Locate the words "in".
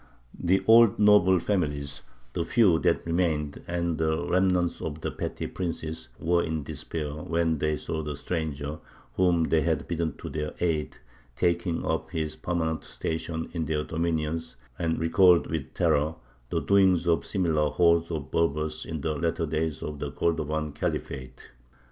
6.41-6.63, 13.53-13.65, 18.87-19.01